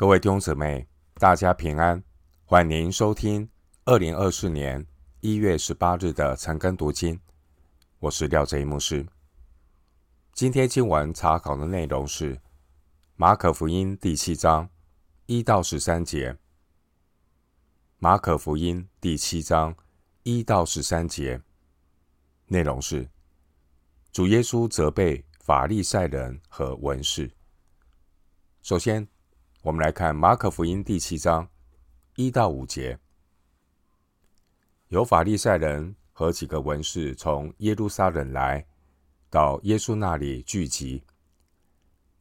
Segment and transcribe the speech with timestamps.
[0.00, 2.02] 各位弟兄姊妹，大家平安，
[2.46, 3.46] 欢迎收听
[3.84, 4.86] 二零二四年
[5.20, 7.20] 一月十八日的晨更读经。
[7.98, 9.06] 我是廖哲一牧师。
[10.32, 12.40] 今天经文查考的内容是
[13.14, 14.70] 马可福音第七章
[15.26, 16.34] 一到十三节。
[17.98, 19.76] 马可福音第七章
[20.22, 21.42] 一到十三节
[22.46, 23.06] 内容是
[24.10, 27.30] 主耶稣责备法利赛人和文士。
[28.62, 29.06] 首先，
[29.62, 31.46] 我们来看马可福音第七章
[32.16, 32.98] 一到五节，
[34.88, 38.66] 有法利赛人和几个文士从耶路撒冷来
[39.28, 41.04] 到耶稣那里聚集。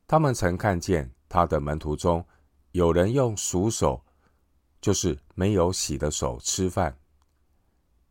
[0.05, 2.26] 他们曾看见他的门徒中
[2.72, 4.03] 有人用熟手，
[4.81, 6.94] 就是没有洗的手吃饭。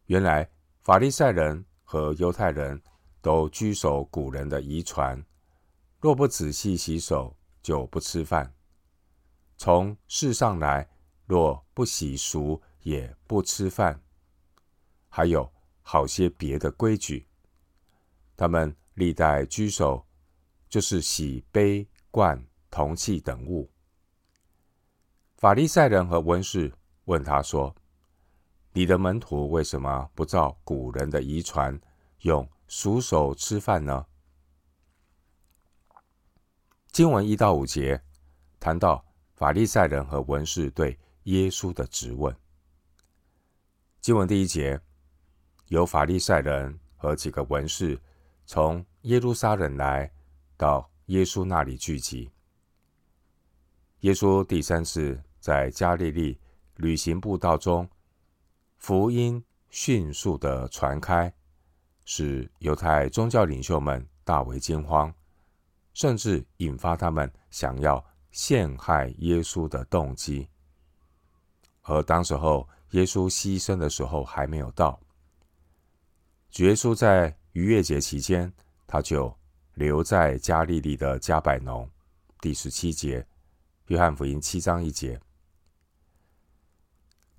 [0.06, 0.48] 原来
[0.80, 2.80] 法利赛人和犹太人
[3.20, 5.22] 都居守古人的遗传，
[6.00, 8.54] 若不仔细洗手，就不吃饭。
[9.58, 10.88] 从世上来，
[11.26, 14.00] 若不洗赎，也不吃饭。
[15.08, 17.26] 还有好些别的规矩，
[18.36, 20.06] 他们历代居守，
[20.68, 23.68] 就是洗杯、罐、铜器等物。
[25.38, 26.72] 法利赛人和文士
[27.06, 27.74] 问他说
[28.72, 31.76] ：“你的门徒为什么不照古人的遗传，
[32.20, 34.06] 用熟手吃饭呢？”
[36.92, 38.00] 经文一到五节
[38.60, 39.07] 谈到。
[39.38, 42.34] 法利赛人和文士对耶稣的质问。
[44.00, 44.80] 经文第一节，
[45.68, 47.96] 有法利赛人和几个文士
[48.46, 50.10] 从耶路撒冷来
[50.56, 52.28] 到耶稣那里聚集。
[54.00, 56.40] 耶稣第三次在加利利
[56.74, 57.88] 旅行布道中，
[58.76, 61.32] 福音迅速的传开，
[62.04, 65.14] 使犹太宗教领袖们大为惊慌，
[65.94, 68.04] 甚至引发他们想要。
[68.30, 70.48] 陷害耶稣的动机，
[71.82, 75.00] 而当时候耶稣牺牲的时候还没有到。
[76.50, 78.52] 主耶稣在逾越节期间，
[78.86, 79.34] 他就
[79.74, 81.88] 留在加利利的加百农。
[82.40, 83.26] 第十七节，
[83.86, 85.20] 约翰福音七章一节，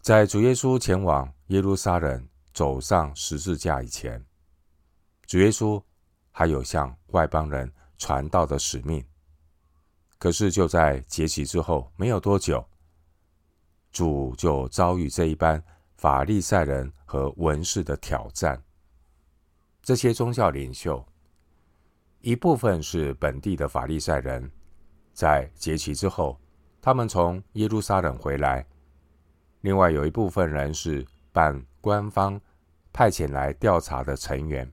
[0.02, 4.26] 在主耶稣前往耶路撒冷走上十字架以前，
[5.26, 5.82] 主耶稣
[6.32, 9.04] 还有向外邦人传道的使命。
[10.20, 12.64] 可是就在节期之后没有多久，
[13.90, 15.64] 主就遭遇这一班
[15.96, 18.62] 法利赛人和文士的挑战。
[19.82, 21.04] 这些宗教领袖，
[22.20, 24.52] 一部分是本地的法利赛人，
[25.14, 26.38] 在节期之后，
[26.82, 28.62] 他们从耶路撒冷回来；
[29.62, 32.40] 另外有一部分人是办官方
[32.92, 34.70] 派遣来调查的成员，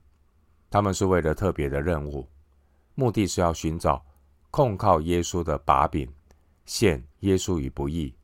[0.69, 2.27] 他们是为了特别的任务，
[2.95, 4.05] 目的是要寻找。
[4.57, 6.11] 控告耶稣的把柄，
[6.65, 8.15] 陷耶稣于不义，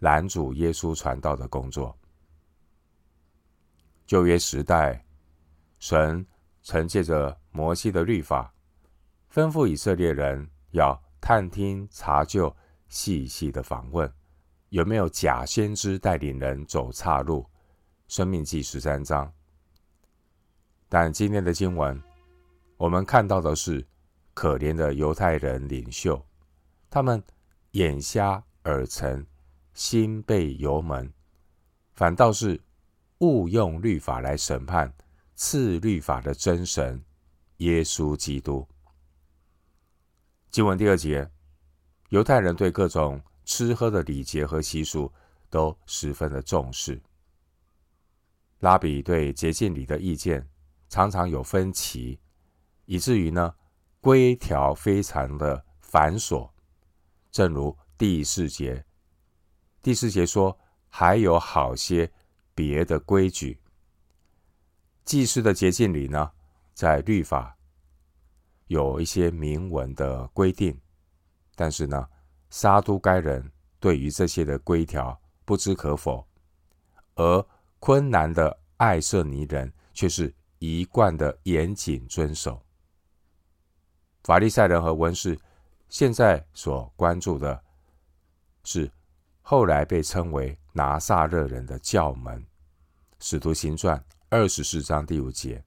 [0.00, 1.96] 拦阻耶稣传道的工作。
[4.04, 5.06] 旧约时代，
[5.78, 6.26] 神
[6.60, 8.52] 曾借着摩西的律法，
[9.32, 12.52] 吩咐以色列人要探听、查究、
[12.88, 14.12] 细细的访问，
[14.70, 17.46] 有没有假先知带领人走岔路。
[18.08, 19.32] 生命记十三章。
[20.88, 22.02] 但今天的经文，
[22.76, 23.86] 我们看到的是。
[24.40, 26.26] 可怜的犹太人领袖，
[26.88, 27.22] 他们
[27.72, 29.26] 眼瞎耳沉，
[29.74, 31.12] 心被油蒙，
[31.92, 32.58] 反倒是
[33.18, 34.90] 误用律法来审判
[35.34, 37.04] 赐律法的真神
[37.58, 38.66] 耶稣基督。
[40.50, 41.30] 经文第二节，
[42.08, 45.12] 犹太人对各种吃喝的礼节和习俗
[45.50, 46.98] 都十分的重视。
[48.60, 50.48] 拉比对洁净礼的意见
[50.88, 52.18] 常常有分歧，
[52.86, 53.54] 以至于呢，
[54.00, 56.50] 规条非常的繁琐，
[57.30, 58.82] 正如第四节，
[59.82, 62.10] 第四节说，还有好些
[62.54, 63.60] 别的规矩。
[65.04, 66.30] 祭司的洁净礼呢，
[66.72, 67.58] 在律法
[68.68, 70.80] 有一些明文的规定，
[71.54, 72.08] 但是呢，
[72.48, 76.26] 撒都该人对于这些的规条不知可否，
[77.16, 77.46] 而
[77.78, 82.64] 昆南的爱色尼人却是一贯的严谨遵守。
[84.22, 85.38] 法利赛人和文士
[85.88, 87.62] 现在所关注的
[88.64, 88.90] 是
[89.40, 92.40] 后来被称为拿撒勒人的教门，
[93.18, 95.64] 《使徒行传》二十四章第五节。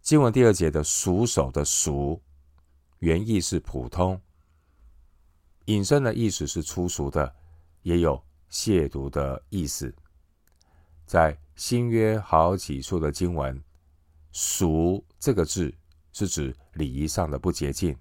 [0.00, 2.20] 经文第二节的“熟手”的“熟”，
[2.98, 4.20] 原意是普通，
[5.66, 7.34] 引申的意思是粗俗的，
[7.82, 8.20] 也有
[8.50, 9.94] 亵渎的意思。
[11.06, 13.62] 在新约好几处的经文
[14.32, 15.72] ，“赎”这个字。
[16.14, 17.94] 是指礼仪上的不洁净。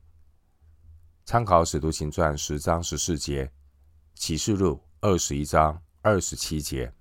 [1.26, 3.46] 参考《使徒行传》十章十四节，
[4.14, 6.94] 《启示录》二十一章二十七节。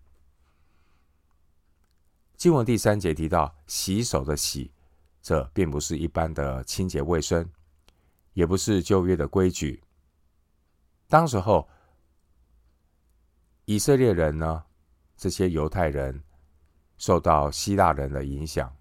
[2.35, 4.73] 经文第三节提到洗手的洗，
[5.21, 7.49] 这并不是一般的清洁卫生，
[8.33, 9.85] 也不是旧约的规矩。
[11.09, 11.69] 当时候，
[13.67, 14.65] 以色列人呢，
[15.15, 16.23] 这些犹太人
[16.97, 18.75] 受到希腊人的影响，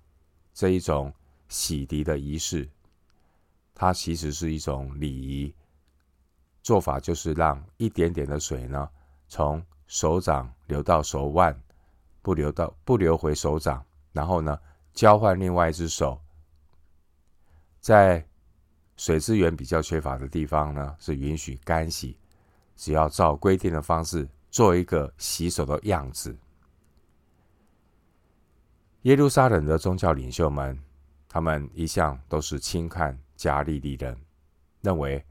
[0.54, 1.14] 这一种
[1.52, 2.68] 洗涤的仪式，
[3.76, 5.54] 它其实是一种礼仪。
[6.64, 8.90] 做法就是让一点点的水呢，
[9.28, 11.56] 从手掌流到手腕。
[12.24, 14.56] 不流到不流回手掌，然后呢，
[14.94, 16.22] 交换另外一只手。
[17.80, 18.24] 在
[18.96, 22.16] 水资源比较缺乏的地方呢，是允许干洗，
[22.76, 26.38] 只要照规定的方式做一个洗手的样子。
[29.02, 30.80] 耶路撒冷的宗教领袖们，
[31.34, 34.18] 他们一向都是轻看加利利人，
[34.82, 35.26] 认为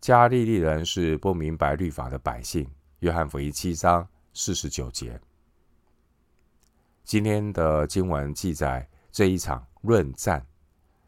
[0.00, 2.70] 加利利人是不明白律法的百姓。
[3.00, 5.20] 约翰福音七章四十九节。
[7.02, 10.46] 今天的经文记载这一场论战，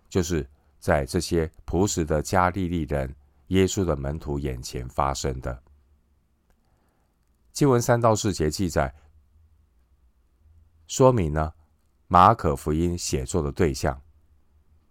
[0.09, 0.45] 就是
[0.81, 3.15] 在这些朴实的加利利人、
[3.47, 5.63] 耶稣的门徒眼前发生的。
[7.53, 8.93] 经文三到四节记载，
[10.89, 11.53] 说明呢，
[12.09, 14.03] 马可福音写作的对象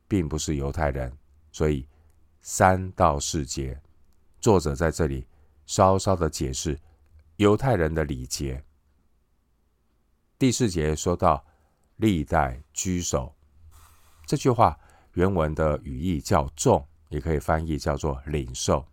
[0.07, 1.12] 并不是犹太人，
[1.52, 1.88] 所以
[2.42, 3.81] 三到四节，
[4.40, 5.25] 作者在这里
[5.66, 6.80] 稍稍的解释
[7.38, 8.63] 犹太人的礼节。
[10.38, 11.46] 第四节说到
[11.98, 13.34] “历代居首”
[14.28, 14.78] 这句话，
[15.13, 18.86] 原文的语义叫“重”，也可以翻译叫做“领受”。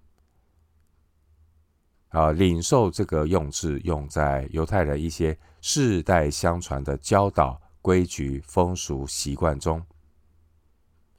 [2.10, 9.84] 啊，“领受”这个用字用在犹太人一些世代相传的教导、规矩、风俗习惯中。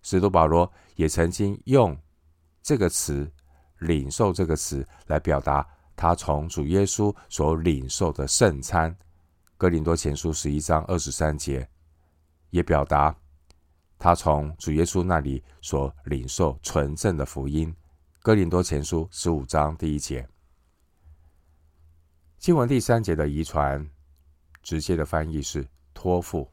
[0.03, 1.97] 使徒保罗也曾经用
[2.61, 3.31] 这个词
[3.79, 8.95] “领受”这个词来表达他从主耶稣所领受的圣餐。
[9.57, 11.67] 哥林多前书十一章二十三节，
[12.49, 13.15] 也表达
[13.97, 17.73] 他从主耶稣那里所领受纯正的福音。
[18.21, 20.27] 哥林多前书十五章第一节，
[22.37, 23.89] 经文第三节的遗传，
[24.61, 26.51] 直接的翻译是托付，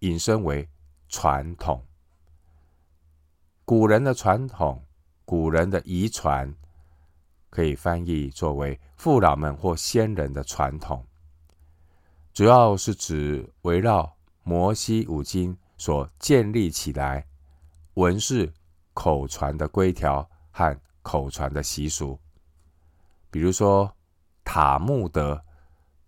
[0.00, 0.68] 引申为
[1.08, 1.84] 传统。
[3.66, 4.80] 古人的传统，
[5.24, 6.54] 古人的遗传，
[7.50, 11.04] 可以翻译作为父老们或先人的传统。
[12.32, 17.26] 主要是指围绕摩西五经所建立起来
[17.94, 18.52] 文士
[18.94, 22.16] 口传的规条和口传的习俗，
[23.32, 23.92] 比如说
[24.44, 25.42] 塔木德，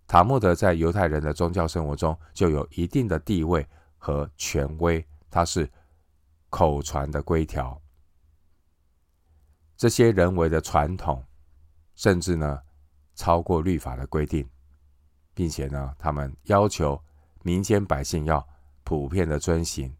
[0.07, 3.67] 塔木德在犹太人的宗教生活中就有一定的地位
[3.97, 5.69] 和权威，它是
[6.49, 7.81] 口传的规条。
[9.77, 11.23] 这些人为的传统，
[11.95, 12.61] 甚至呢
[13.15, 14.47] 超过律法的规定。
[15.33, 17.01] 并且呢，他们要求
[17.43, 18.45] 民间百姓要
[18.83, 19.95] 普遍的遵行，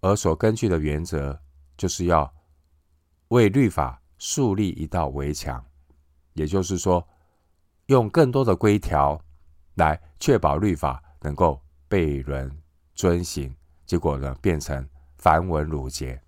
[0.00, 1.40] 而所根据的原则
[1.76, 2.34] 就是要
[3.28, 5.64] 为律法树立一道围墙，
[6.32, 7.06] 也就是说，
[7.86, 9.16] 用更多的规条
[9.74, 12.50] 来确保律法能够被人
[12.96, 13.54] 遵行。
[13.84, 14.84] 结果呢，变成
[15.18, 16.20] 繁文缛节。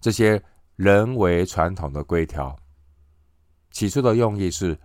[0.00, 0.42] 这些
[0.76, 2.56] 人为传统的规条，
[3.70, 4.78] 起初的用意是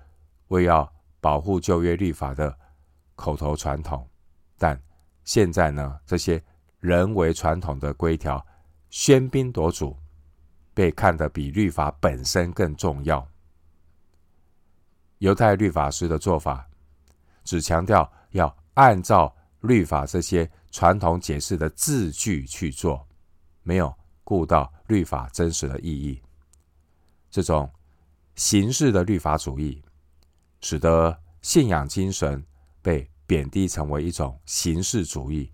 [0.47, 0.91] 为要。
[1.19, 2.55] 保护旧约律法的
[3.15, 4.07] 口头传统，
[4.55, 4.79] 但
[5.23, 6.41] 现在呢，这些
[6.79, 8.45] 人为传统的规条
[8.91, 9.97] 喧宾夺主，
[10.75, 13.27] 被看得比律法本身更重要。
[15.17, 16.69] 犹太律法师的做法，
[17.43, 19.35] 只强调要按照
[19.67, 23.07] 律法这些传统解释的字句去做，
[23.61, 23.93] 没有
[24.23, 26.19] 顾到律法真实的意义。
[27.29, 27.71] 这种
[28.35, 29.83] 形式的律法主义。
[30.59, 32.43] 使得信仰精神
[32.81, 35.51] 被贬低成为一种形式主义，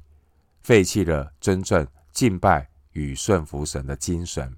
[0.62, 4.55] 废弃了真正敬拜与顺服神的精神，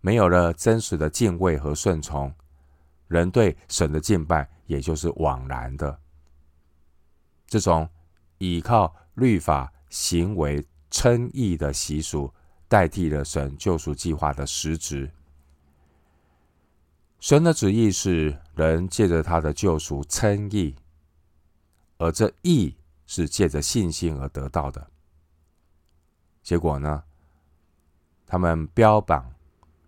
[0.00, 2.34] 没有了真实的敬畏和顺从，
[3.06, 5.96] 人对神的敬拜也就是枉然的。
[7.46, 7.88] 这种
[8.40, 12.32] 依靠律法行为称义的习俗，
[12.68, 15.10] 代替了神救赎计划的实质。
[17.18, 20.74] 神的旨意是人借着他的救赎称义，
[21.98, 22.74] 而这义
[23.06, 24.90] 是借着信心而得到的。
[26.42, 27.04] 结果呢，
[28.26, 29.34] 他们标榜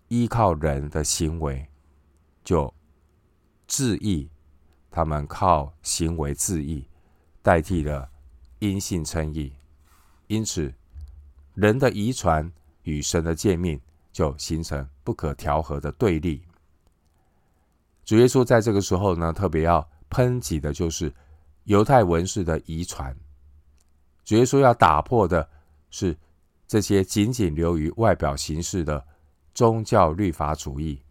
[0.09, 1.67] 依靠人的行为
[2.45, 2.73] 就
[3.67, 4.29] 自义，
[4.91, 6.87] 他们靠行为自义，
[7.41, 8.12] 代替了
[8.63, 9.53] 因信称义。
[10.29, 10.73] 因此，
[11.55, 12.49] 人的遗传
[12.85, 13.79] 与神的诫命
[14.13, 16.41] 就形成不可调和的对立。
[18.05, 21.13] 主耶稣在这个时候呢，特别要抨击的就是
[21.65, 23.13] 犹太文士的遗传。
[24.25, 25.49] 主耶稣要打破的
[25.91, 26.17] 是
[26.69, 29.05] 这些仅仅流于外表形式的
[29.55, 31.03] 宗教律法主义。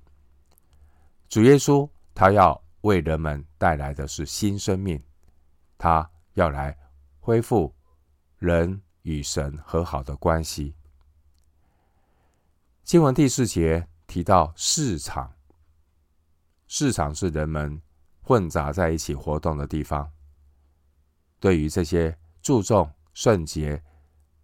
[1.27, 5.01] 主耶稣他要为人们带来的是新生命，
[5.77, 6.77] 他要来
[7.24, 7.74] 恢复
[8.40, 10.75] 人与神和好的关系。
[12.84, 15.32] 经文第四节提到市场。
[16.68, 17.80] 市场是人们
[18.22, 20.12] 混杂在一起活动的地方。
[21.40, 23.82] 对于这些注重圣洁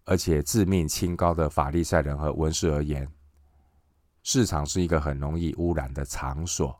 [0.05, 3.11] 而且自命清高的法利赛人和文士而言，
[4.21, 6.79] 市场是一个很容易污染的场所。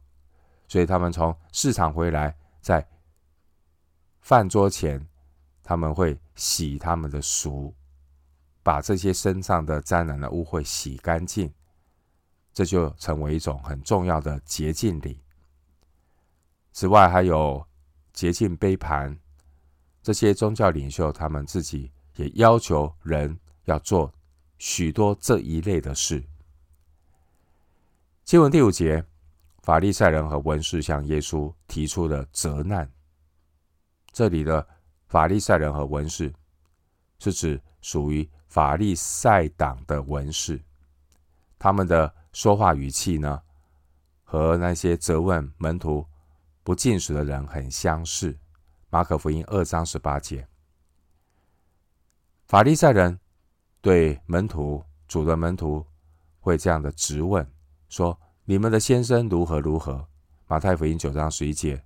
[0.68, 2.88] 所以他们从市场回来，在
[4.20, 5.08] 饭桌前，
[5.68, 7.76] 他们会洗他们的俗，
[8.64, 11.54] 把这些身上的沾染的污秽洗干净，
[12.54, 15.20] 这就成为一种很重要的洁净礼。
[16.72, 17.68] 此外，还有
[18.14, 19.20] 洁净杯盘，
[20.02, 24.14] 这些宗教领袖他们自己也要求人要做
[24.58, 26.24] 许多这一类的事。
[28.24, 29.04] 经文第五节，
[29.64, 32.90] 法利赛人和文士向耶稣提出了责难。
[34.14, 34.66] 这里的
[35.08, 36.34] 法利赛人和文士
[37.20, 40.62] 是指属于法利赛党的文士，
[41.58, 43.42] 他们的说话语气呢，
[44.24, 46.06] 和那些责问门徒。
[46.64, 48.38] 不进食的人很相似。
[48.90, 50.46] 马可福音二章十八节，
[52.46, 53.18] 法利赛人
[53.80, 55.86] 对门徒、主的门徒
[56.42, 57.50] 会这样的质问：
[57.88, 60.06] 说你们的先生如何如何？
[60.46, 61.82] 马太福音九章十一节。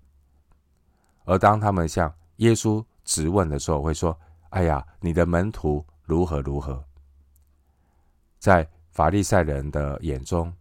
[1.26, 4.18] 而当他们向耶稣质问的时候，会说：
[4.50, 6.84] 哎呀，你的门徒如何如何？
[8.40, 10.54] 在法利赛人的眼中，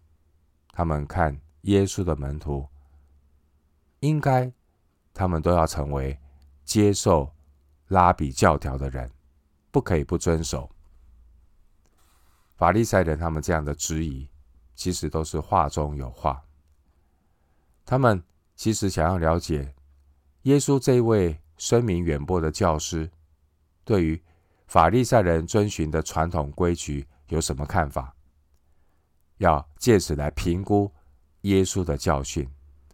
[0.73, 2.67] 他们看耶稣的门徒。
[4.01, 4.51] 应该，
[5.13, 6.19] 他们都要成为
[6.65, 7.31] 接受
[7.89, 9.11] 拉比教条的人，
[9.71, 10.71] 不可以不遵守。
[12.57, 14.29] 法利赛人他们这样的质疑，
[14.75, 16.43] 其实都是话中有话。
[17.85, 18.23] 他们
[18.55, 19.75] 其实想要了解
[20.43, 23.09] 耶稣这位声名远播的教师，
[23.85, 24.21] 对于
[24.67, 28.17] 法利赛人遵循的传统规矩有什么看法，
[29.37, 30.91] 要借此来评估
[31.43, 32.51] 耶稣的教训。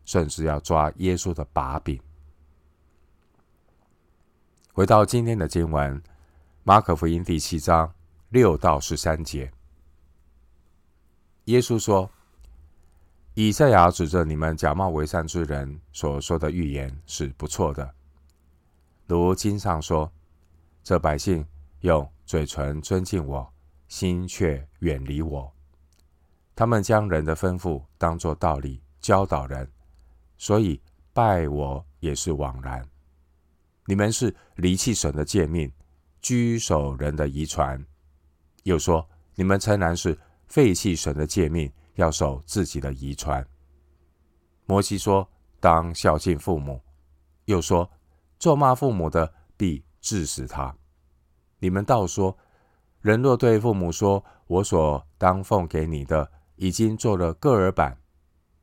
[0.06, 2.00] 甚至要抓耶稣的把柄。
[4.72, 6.00] 回到今天的经文，
[6.62, 7.92] 《马可福音》第七章
[8.28, 9.50] 六到十三节，
[11.46, 12.08] 耶稣说
[13.34, 17.92] ：“以赛亚指着你们假冒为善之人所说的预言是不错的，
[19.06, 20.12] 如经上说：
[20.82, 21.46] 这百姓
[21.80, 23.52] 用嘴唇尊敬我，
[23.88, 25.52] 心却远离我。
[26.54, 29.70] 他们将人的吩咐当作道理教导人。”
[30.38, 30.78] 所以
[31.14, 32.86] 拜我也是枉然。
[33.86, 35.72] 你们是离弃神的诫命，
[36.20, 37.82] 居守人的遗传。
[38.64, 43.46] 又说你们诚然是废弃神的诫命，要守自己的遗传。
[44.66, 45.26] 摩西说
[45.58, 46.82] 当孝敬父母，
[47.46, 47.90] 又说
[48.38, 50.76] 咒骂父母的必治死他。
[51.58, 52.36] 你们倒说，
[53.00, 57.98] 人若对父母说：“我所当奉给你的，已经做了各耳板。”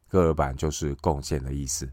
[0.07, 1.91] 各耳板就是贡献的意思。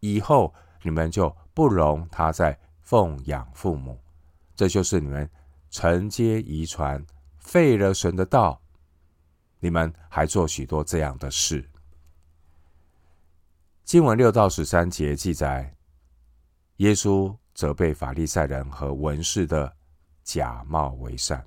[0.00, 4.00] 以后你们就不容他再奉养父母，
[4.56, 5.30] 这就是你们
[5.70, 7.06] 承接遗传，
[7.38, 8.60] 废了神的道。
[9.60, 11.70] 你们还做许多这样的事。
[13.84, 15.76] 经文六到十三节记载，
[16.82, 19.72] 耶稣责备法利赛人和文士的
[20.24, 21.46] 假冒为善。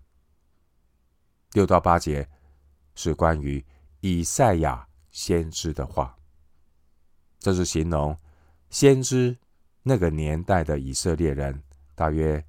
[1.52, 2.26] 六到八节
[2.96, 3.64] 是关于
[4.00, 4.88] 以赛亚。
[5.12, 6.14] 先知的话，
[7.40, 8.18] 这是形容
[8.70, 9.38] 先知
[9.82, 11.64] 那个年代的以色列人，
[11.96, 12.46] 大约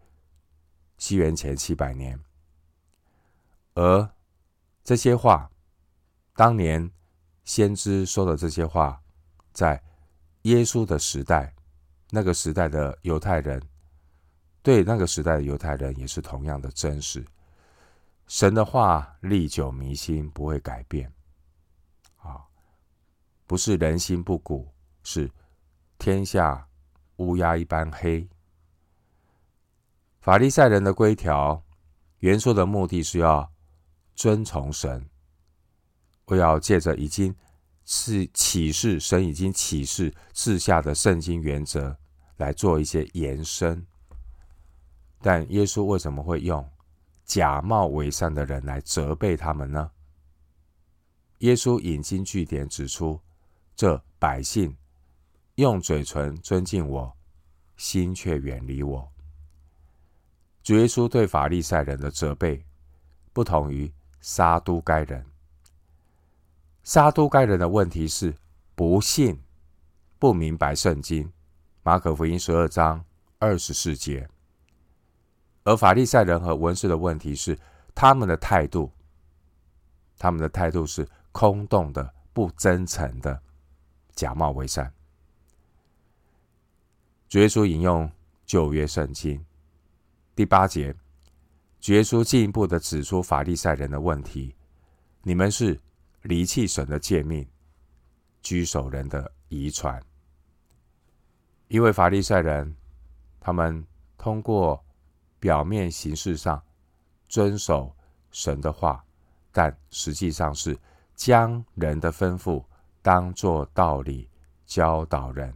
[0.99, 2.21] 西元前七百年。
[3.75, 4.11] 而
[4.83, 5.49] 这些话，
[6.35, 6.90] 当年
[7.45, 9.00] 先知说的这些话，
[9.52, 9.81] 在
[10.43, 11.55] 耶稣的时代，
[12.11, 13.63] 那个时代的犹太人，
[14.63, 17.25] 对那个时代的犹太人也是同样的真实。
[18.29, 21.13] 神的话历久弥新，不会改变。
[22.17, 22.45] 啊
[23.47, 24.69] 不是人心不古，
[25.05, 25.31] 是
[25.99, 26.67] 天下
[27.17, 28.29] 乌鸦一般黑。
[30.21, 31.63] 法利赛人的规条，
[32.19, 33.53] 原说的目的是要
[34.17, 35.09] 遵从神，
[36.25, 37.33] 我要借着已经
[37.87, 41.97] 是启示，神已经启示赐下的圣经原则
[42.37, 43.87] 来做一些延伸。
[45.23, 46.69] 但耶稣为什么会用
[47.25, 49.90] 假冒为善的人来责备他们呢？
[51.38, 53.21] 耶稣引经据典指出，
[53.75, 54.76] 这百姓
[55.55, 57.16] 用嘴唇尊敬我，
[57.76, 59.12] 心却远离我。
[60.62, 62.64] 主耶稣对法利赛人的责备，
[63.33, 65.25] 不同于撒都该人。
[66.87, 68.33] 撒都该人的问题是
[68.76, 69.37] 不信、
[70.21, 71.28] 不明白圣经。
[71.83, 73.05] 马可福音十二章
[73.40, 74.28] 二十四节。
[75.64, 77.59] 而法利赛人和文士的问题是
[77.93, 78.93] 他们的态度，
[80.16, 83.43] 他们的态度是空洞的、不真诚的、
[84.14, 84.88] 假冒为善。
[87.28, 88.09] 主耶稣引用
[88.45, 89.45] 旧约圣经。
[90.37, 90.95] 第八节，
[91.81, 94.55] 主耶稣进一步的指出法利赛人的问题：
[95.23, 95.81] 你们是
[96.26, 97.49] 离弃神的诫命，
[98.42, 100.02] 居守人的遗传。
[101.68, 102.76] 因为法利赛人，
[103.40, 103.85] 他们
[104.18, 104.85] 通过
[105.40, 106.62] 表面形式上
[107.28, 107.97] 遵守
[108.30, 109.04] 神的话，
[109.50, 110.78] 但实际上是
[111.14, 112.64] 将人的吩咐
[113.02, 114.28] 当作道理
[114.66, 115.54] 教导人，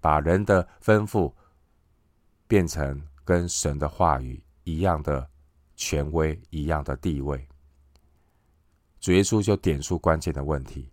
[0.00, 1.32] 把人的吩咐
[2.46, 3.00] 变成。
[3.24, 5.30] 跟神的话语一样的
[5.76, 7.48] 权威，一样的地位，
[9.02, 10.88] 主耶稣就点出关键的问题，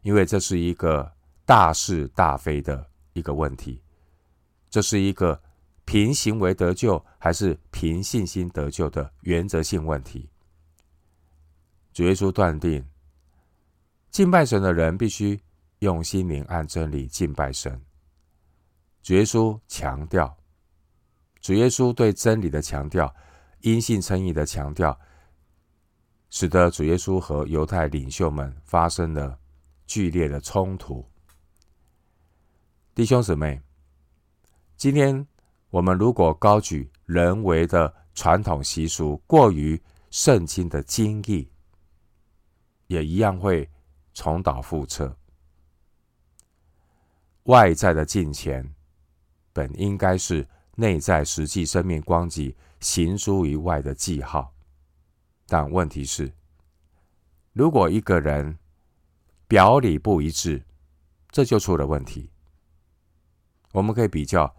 [0.00, 1.12] 因为这是一个
[1.44, 3.82] 大是大非的一个问题，
[4.70, 5.38] 这是一个
[5.84, 10.30] 凭行为得救还是凭信心得救的原则性问题。
[11.92, 12.82] 主耶稣断定，
[14.10, 15.38] 敬拜神的人必须
[15.80, 17.78] 用心灵按真理敬拜神。
[19.02, 20.34] 主耶稣强调。
[21.42, 23.14] 主耶稣对真理的强调，
[23.60, 24.98] 因信称义的强调，
[26.30, 29.38] 使得主耶稣和犹太领袖们发生了
[29.86, 31.04] 剧烈的冲突。
[32.94, 33.60] 弟兄姊妹，
[34.76, 35.26] 今天
[35.70, 39.80] 我们如果高举人为的传统习俗，过于
[40.10, 41.50] 圣经的经义，
[42.86, 43.68] 也一样会
[44.14, 45.16] 重蹈覆辙。
[47.44, 48.74] 外在的敬虔，
[49.52, 50.46] 本应该是。
[50.80, 54.54] 内在实际生命光景行诸于外的记号，
[55.48, 56.32] 但问题是，
[57.52, 58.58] 如果一个人
[59.48, 60.62] 表里不一致，
[61.30, 62.30] 这就出了问题。
[63.72, 64.54] 我们可以比较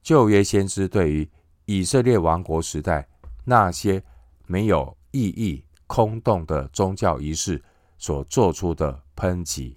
[0.00, 1.28] 旧约先知对于
[1.64, 3.08] 以色列王国时代
[3.44, 4.02] 那些
[4.46, 7.62] 没有意义、空洞的宗教仪式
[7.98, 9.76] 所做出的抨击。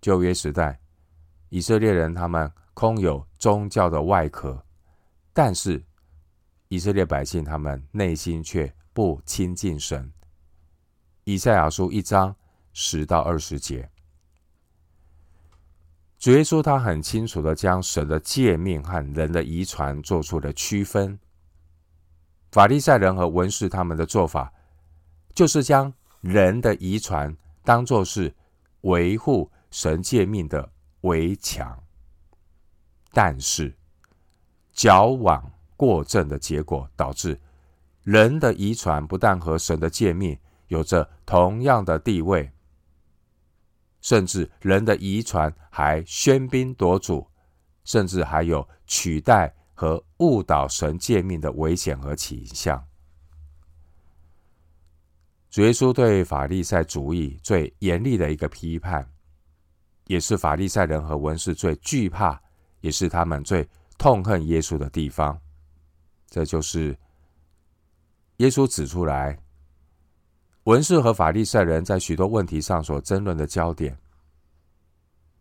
[0.00, 0.80] 旧约时代，
[1.48, 2.52] 以色列人他们。
[2.72, 4.64] 空有宗教的外壳，
[5.34, 5.84] 但是
[6.70, 10.12] 以色列百姓他们内心却不亲近神。
[11.24, 12.36] 以赛亚书一章
[12.72, 13.90] 十到二十节，
[16.16, 21.18] 主耶稣他很清楚的将神的诫命和人的遗传做出了区分。
[22.52, 24.52] 法利赛人和文士他们的做法，
[25.34, 28.32] 就是将人的遗传当作是
[28.82, 31.82] 维护神诫命的围墙。
[33.10, 33.76] 但是，
[34.72, 37.40] 矫枉过正的结果，导致
[38.02, 40.38] 人的遗传不但和神的诫命
[40.68, 42.52] 有着同样的地位，
[44.02, 47.26] 甚至人的遗传还喧宾夺主，
[47.84, 52.84] 甚至还有取代和误导神诫命的危险和倾向。
[55.48, 59.10] 主耶稣对法利赛主义最严厉的一个批判，
[60.08, 62.38] 也是法利赛人和文士最惧怕。
[62.82, 65.38] 也是他们最痛恨耶稣的地方，
[66.30, 66.96] 这就是
[68.36, 69.36] 耶稣指出来，
[70.62, 73.98] 文士和法利赛人在许多问题上所争论的焦点，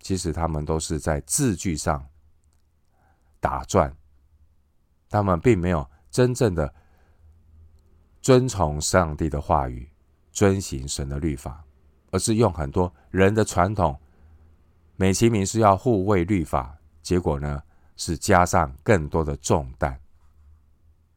[0.02, 2.06] 其实他们都是在字句上
[3.40, 3.96] 打转，
[5.10, 6.74] 他们并没有真正的
[8.20, 9.88] 遵从上帝的话语，
[10.32, 11.64] 遵行神的律法，
[12.12, 13.98] 而是用很多人的传统，
[14.96, 16.76] 美其名是要护卫律法。
[17.02, 17.64] 结果呢，
[17.96, 20.00] 是加上更多的重担，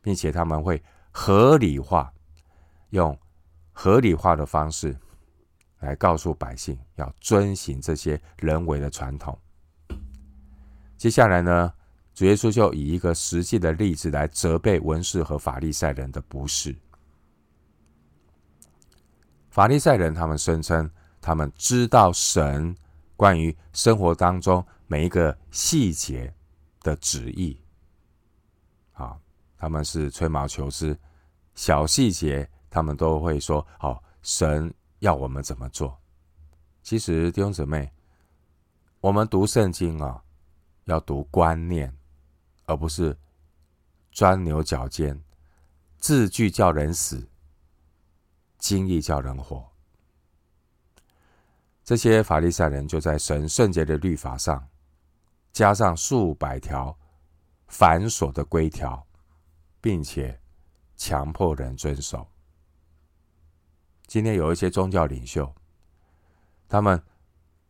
[0.02, 2.12] 并且他们会合理化，
[2.90, 3.18] 用
[3.72, 4.94] 合理化的方式
[5.78, 9.38] 来告诉百姓要遵行这些人为的传统。
[10.98, 11.72] 接下来呢，
[12.12, 16.76] 主耶稣就以一个实际的例子来责备文士和法利赛人的不是。
[19.50, 22.76] 法利赛人他们声称他们知道神
[23.16, 24.62] 关于生活当中。
[24.88, 26.30] 每一个细节
[26.82, 27.58] 的旨意，
[29.62, 30.98] 他们是吹毛求疵，
[31.54, 35.96] 小细节他们都会说：“哦，神要我们怎么做？”
[36.82, 37.88] 其实弟兄姊妹，
[39.00, 40.20] 我们读圣经啊，
[40.86, 41.96] 要读观念，
[42.64, 43.16] 而不是
[44.10, 45.22] 钻牛角尖，
[45.96, 47.24] 字句叫人死，
[48.58, 49.64] 经意叫人活。
[51.84, 54.68] 这些法利赛人就在神圣洁的律法上
[55.52, 56.98] 加上数百条
[57.68, 59.06] 繁琐的规条，
[59.82, 60.40] 并且
[60.96, 62.26] 强迫人遵守。
[64.06, 65.52] 今天有一些宗教领袖，
[66.68, 67.02] 他们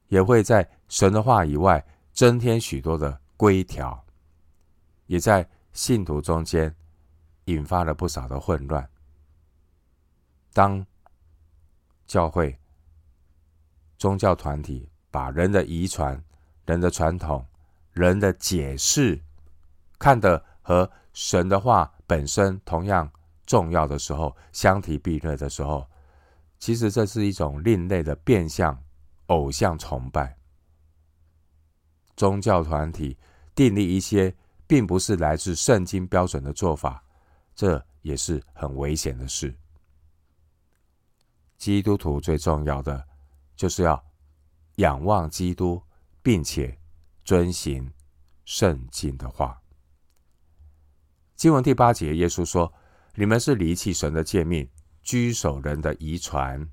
[0.09, 4.05] 也会在神的话以外增添许多的规条，
[5.07, 6.75] 也在信徒中间
[7.47, 8.89] 引发了不少的混乱。
[10.53, 10.85] 当
[12.07, 12.59] 教会、
[13.97, 16.23] 宗教团体把人的遗传、
[16.67, 17.47] 人的传统、
[17.93, 19.19] 人的解释
[19.99, 23.11] 看得和神的话本身同样
[23.47, 25.89] 重要的时候，相提并论的时候，
[26.59, 28.79] 其实这是一种另类的变相
[29.29, 30.37] 偶像崇拜。
[32.15, 33.17] 宗教团体
[33.55, 37.03] 订立一些并不是来自圣经标准的做法，
[37.55, 39.57] 这也是很危险的事。
[41.57, 43.03] 基督徒最重要的
[43.57, 44.05] 就是要
[44.75, 45.83] 仰望基督，
[46.21, 46.79] 并且
[47.25, 47.91] 遵行
[48.45, 49.62] 圣经的话。
[51.43, 52.73] 经文第八节，耶稣说
[53.19, 54.71] ：“你们是离弃神的诫命，
[55.03, 56.65] 居守人的遗传。”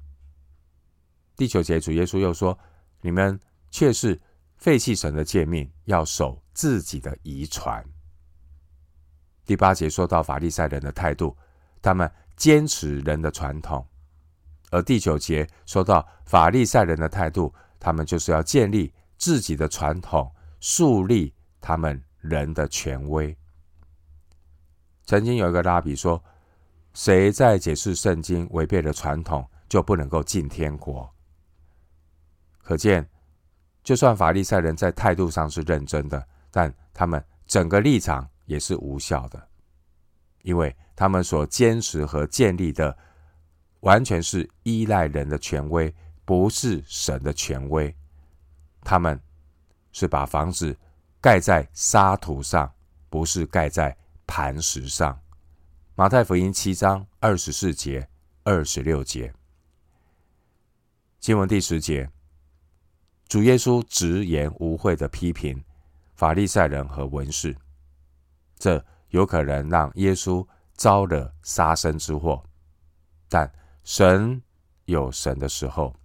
[1.35, 2.55] 第九节，主耶稣又说
[3.01, 3.39] ：“你们
[3.71, 4.21] 却是
[4.57, 7.83] 废弃神的诫命，要守自己的遗传。”
[9.43, 11.35] 第八节说到法利赛人的态度，
[11.81, 13.83] 他们坚持人的传统。
[14.69, 23.35] 而第九节说到法利赛人的态度，他们就是要建立自己的传统，树立他们人的权威。
[25.09, 26.23] 曾经有一个拉比说
[26.93, 31.11] ：“谁在解释圣经违背了传统，就不能够进天国。”
[32.61, 33.09] 可见，
[33.83, 39.47] 就算法利赛人在态度上是认真的，但他们整个立场也是无效的，
[40.43, 42.95] 因为他们所坚持和建立的。
[43.79, 45.91] 完全是依赖人的权威，
[46.23, 47.95] 不是神的权威。
[48.81, 49.19] 他们
[49.91, 50.77] 是把房子
[51.19, 52.71] 盖在沙土上，
[53.09, 53.97] 不是盖在
[54.29, 55.19] 磐石上。
[55.95, 58.07] 马太福音七章二十四节、
[58.43, 59.33] 二十六节，
[61.19, 62.07] 经文第十节，
[63.27, 65.61] 主耶稣直言无讳的批评
[66.13, 67.57] 法利赛人和文士，
[68.59, 72.43] 这有可能让耶稣招惹杀身之祸，
[73.27, 73.51] 但。
[73.81, 74.39] 神
[74.85, 75.95] 有神的时候，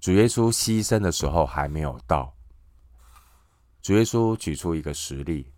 [0.00, 2.34] 主耶稣牺牲的时候还没有到。
[3.82, 5.52] 主耶稣举出一个实例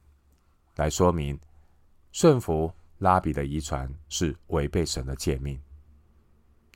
[0.74, 1.38] 来说明，
[2.14, 5.60] 顺服拉比的遗传是违背神的诫命。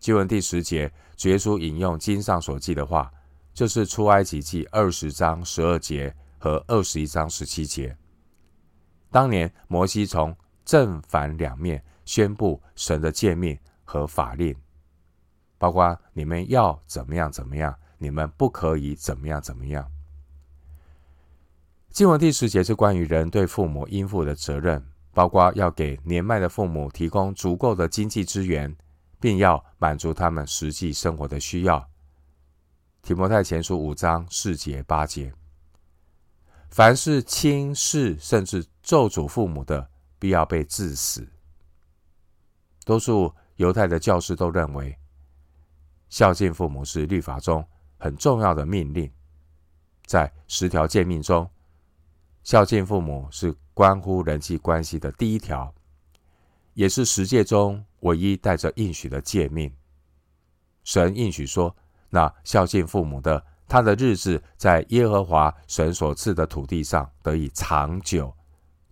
[0.00, 3.08] 经文第十节，主耶稣引用经上所记的话，
[3.54, 7.96] 就是出埃及记二十章十二节和二十一章十七节。
[9.12, 13.56] 当年摩西从正反两面宣布神的诫命。
[13.90, 14.54] 和法令，
[15.56, 19.90] 包括你们要怎么样怎么样，你们不可以怎么样怎么样。
[21.88, 24.84] 经文第十节是关于人对父母应负的责任，
[25.18, 28.72] 包括要给年迈的父母提供足够的经济资源，
[29.18, 31.84] 并要满足他们实际生活的需要。
[33.02, 35.34] 提摩太前书五章四节八节，
[36.70, 41.28] 凡是轻视甚至咒诅父母的，必要被治死。
[42.84, 43.34] 多数。
[43.56, 44.96] 犹太的教师都认为，
[46.08, 49.12] 孝敬父母是律法中很重要的命令。
[50.06, 51.50] 在十条诫命中，
[52.48, 55.70] 孝敬父母是关乎人际关系的第一条，
[56.72, 59.70] 也是十诫中唯一带着应许的诫命。
[60.82, 61.76] 神应许说
[62.08, 68.34] ：“那孝敬父母的，他的日子在耶和华神所赐的土地上得以长久。”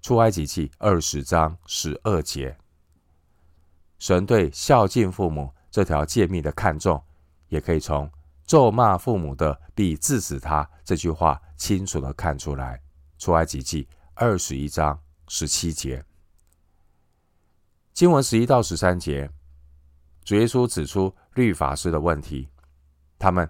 [0.05, 2.55] 出埃及记二十章十二节。
[3.99, 7.03] 神对孝敬父母这条诫命的看重，
[7.49, 8.13] 也可以从
[8.45, 12.83] “咒骂父母的必致死他”这句话清楚地看出来。
[13.19, 16.05] 出埃及记二十一章十七节，
[17.93, 19.31] 经文十一到十三节，
[20.25, 22.49] 主耶稣指出律法师的问题，
[23.19, 23.49] 他们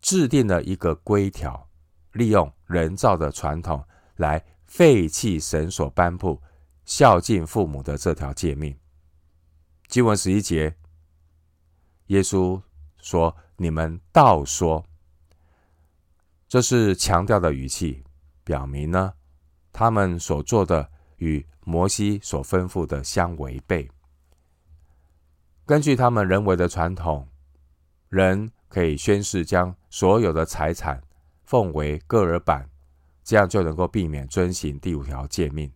[0.00, 1.68] 制定了一个规条，
[2.12, 3.84] 利用人造的传统
[4.16, 6.40] 来废弃神所颁布
[6.84, 8.76] 孝敬父母的这条诫命。
[9.88, 10.76] 经文十一节，
[12.06, 12.60] 耶稣
[12.98, 14.84] 说：“你们倒说。”
[16.48, 18.04] 这是强调的语气，
[18.44, 19.14] 表明呢，
[19.72, 23.90] 他们所做的与摩西所吩咐的相违背。
[25.66, 27.26] 根据他们人为的传统，
[28.10, 31.02] 人可以宣誓将所有的财产
[31.42, 32.68] 奉为各耳版，
[33.22, 35.72] 这样就能够避免遵行第五条诫命。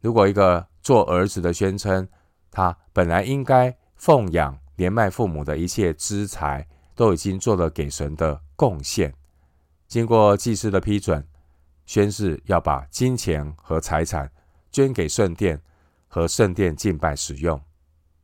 [0.00, 2.08] 如果一个做儿子的宣称，
[2.50, 9.14] 他本来应该奉养年迈父母的一切资财都已经做了给神的贡献，
[9.86, 11.26] 经过祭司的批准，
[11.86, 14.30] 宣誓要把金钱和财产
[14.70, 15.60] 捐给圣殿
[16.08, 17.60] 和圣殿敬拜使用，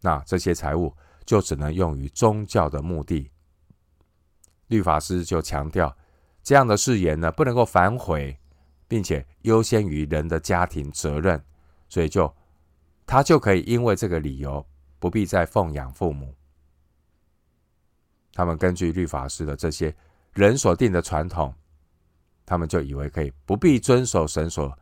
[0.00, 0.94] 那这些财物
[1.24, 3.30] 就只能用于宗教的目的。
[4.68, 5.96] 律法师就强调，
[6.42, 8.38] 这样的誓言呢，不能够反悔，
[8.88, 11.44] 并且优先于人的家庭责任，
[11.88, 12.32] 所以就
[13.04, 14.64] 他就可以因为这个理由，
[14.98, 16.34] 不必再奉养父母。
[18.32, 19.94] 他们根据律法师的这些
[20.32, 21.52] 人所定的传统，
[22.50, 24.76] 他们就以为可以不必遵守神所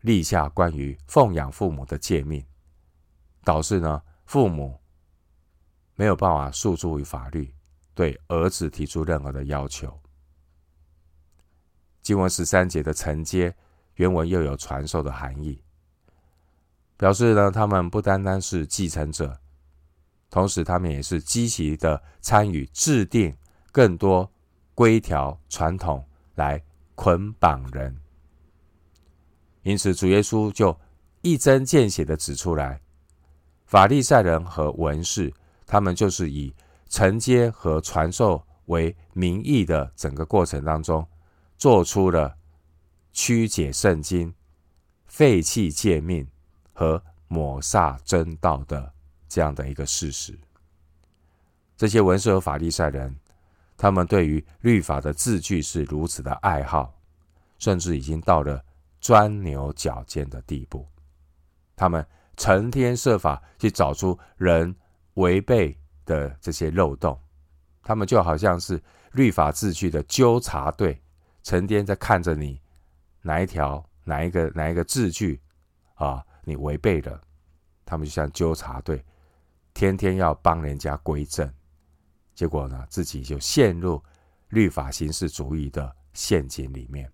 [0.00, 2.42] 立下关于奉养父母的诫命，
[3.44, 4.80] 导致呢，父母
[5.96, 7.54] 没有办法诉诸于法律，
[7.94, 10.00] 对儿子提出任何的要求。
[12.00, 13.54] 经文十三节的承接
[13.96, 15.62] 原文又有传授的含义，
[16.96, 19.38] 表示呢，他们不单单是继承者。
[20.30, 23.36] 同时，他们也是积极的参与制定
[23.72, 24.32] 更多
[24.74, 26.02] 规条传统
[26.36, 26.62] 来
[26.98, 27.96] 捆绑人。
[29.62, 30.76] 因此，主耶稣就
[31.22, 32.80] 一针见血的指出来，
[33.66, 35.32] 法利赛人和文士，
[35.64, 36.52] 他们就是以
[36.88, 41.06] 承接和传授为名义的整个过程当中，
[41.56, 42.36] 做出了
[43.12, 44.34] 曲解圣经、
[45.06, 46.26] 废弃诫命
[46.72, 48.92] 和抹煞真道的。
[49.28, 50.36] 这样的一个事实，
[51.76, 53.14] 这些文士和法利赛人，
[53.78, 57.00] 他们对于律法的字句是如此的爱好，
[57.58, 58.62] 甚至已经到了
[59.00, 60.86] 钻牛角尖的地步。
[61.76, 62.04] 他们
[62.36, 64.74] 成天设法去找出人
[65.14, 67.16] 违背的这些漏洞，
[67.82, 71.00] 他们就好像是律法字句的纠察队，
[71.44, 72.60] 成天在看着你
[73.22, 75.40] 哪一条、哪一个、哪一个字句
[75.94, 77.20] 啊，你违背了，
[77.84, 79.04] 他们就像纠察队。
[79.72, 81.48] 天天要帮人家归正，
[82.38, 84.00] 结果呢，自己就陷入
[84.50, 87.12] 律法形式主义的陷阱里面，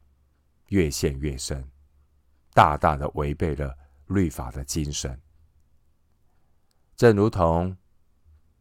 [0.68, 1.66] 越陷越深，
[2.52, 3.74] 大大的违背了
[4.08, 5.18] 律法的精神。
[6.94, 7.74] 正如同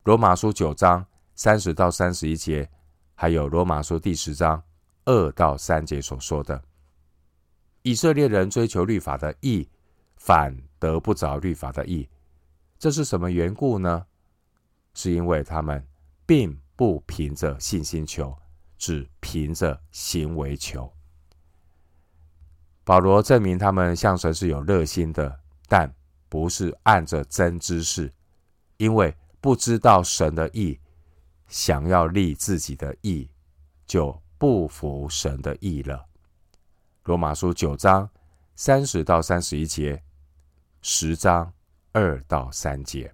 [0.04, 2.72] 罗马书九章三十到三十一节，
[3.14, 4.64] 还有罗马书第十章
[5.04, 6.64] 二到三节所说的，
[7.82, 9.70] 以色列人追求律法的义，
[10.16, 12.08] 反得不着律法的义。
[12.80, 14.06] 这是什么缘故呢？
[14.94, 15.86] 是因为他们
[16.26, 18.38] 并不凭着信心求，
[18.78, 20.92] 只凭着行为求。
[22.84, 25.94] 保罗证明他们向神是有热心的，但
[26.30, 28.12] 不是按着真知识，
[28.78, 30.80] 因为不知道神的意，
[31.48, 33.30] 想要立自己的意，
[33.86, 36.06] 就不服神的意了。
[37.04, 38.10] 罗马书九章
[38.56, 40.04] 三十到三十一节，
[40.82, 41.54] 十章。
[41.96, 43.14] 二到三节，